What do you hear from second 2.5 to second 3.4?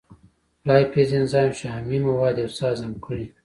څه هضم کړي.